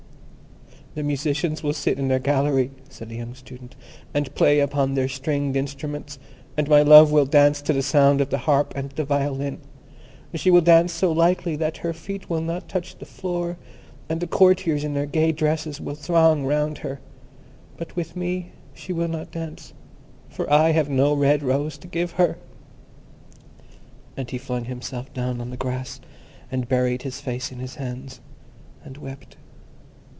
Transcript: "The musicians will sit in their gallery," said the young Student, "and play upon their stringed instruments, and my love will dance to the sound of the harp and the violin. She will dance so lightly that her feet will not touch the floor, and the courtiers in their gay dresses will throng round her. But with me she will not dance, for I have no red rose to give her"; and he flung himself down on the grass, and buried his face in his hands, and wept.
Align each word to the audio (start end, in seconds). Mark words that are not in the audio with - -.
"The 0.93 1.03
musicians 1.03 1.63
will 1.63 1.71
sit 1.71 1.97
in 1.97 2.09
their 2.09 2.19
gallery," 2.19 2.69
said 2.89 3.07
the 3.07 3.15
young 3.15 3.33
Student, 3.33 3.77
"and 4.13 4.35
play 4.35 4.59
upon 4.59 4.93
their 4.93 5.07
stringed 5.07 5.55
instruments, 5.55 6.19
and 6.57 6.67
my 6.67 6.81
love 6.81 7.13
will 7.13 7.25
dance 7.25 7.61
to 7.61 7.71
the 7.71 7.81
sound 7.81 8.19
of 8.19 8.29
the 8.29 8.39
harp 8.39 8.73
and 8.75 8.89
the 8.89 9.05
violin. 9.05 9.59
She 10.33 10.51
will 10.51 10.59
dance 10.59 10.91
so 10.91 11.09
lightly 11.13 11.55
that 11.55 11.77
her 11.77 11.93
feet 11.93 12.29
will 12.29 12.41
not 12.41 12.67
touch 12.67 12.97
the 12.97 13.05
floor, 13.05 13.55
and 14.09 14.19
the 14.19 14.27
courtiers 14.27 14.83
in 14.83 14.93
their 14.93 15.05
gay 15.05 15.31
dresses 15.31 15.79
will 15.79 15.95
throng 15.95 16.43
round 16.45 16.79
her. 16.79 16.99
But 17.77 17.95
with 17.95 18.17
me 18.17 18.51
she 18.73 18.91
will 18.91 19.07
not 19.07 19.31
dance, 19.31 19.71
for 20.27 20.51
I 20.51 20.71
have 20.71 20.89
no 20.89 21.13
red 21.13 21.41
rose 21.41 21.77
to 21.77 21.87
give 21.87 22.11
her"; 22.13 22.37
and 24.17 24.29
he 24.29 24.37
flung 24.37 24.65
himself 24.65 25.13
down 25.13 25.39
on 25.39 25.51
the 25.51 25.55
grass, 25.57 26.01
and 26.51 26.67
buried 26.67 27.03
his 27.03 27.21
face 27.21 27.49
in 27.49 27.59
his 27.59 27.75
hands, 27.75 28.19
and 28.83 28.97
wept. 28.97 29.37